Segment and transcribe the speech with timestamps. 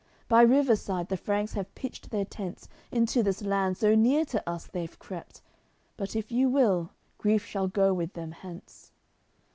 [0.27, 4.49] By river side the Franks have pitched their tents, Into this land so near to
[4.49, 5.43] us they've crept;
[5.95, 6.89] But, if you will,
[7.19, 8.93] grief shall go with them hence."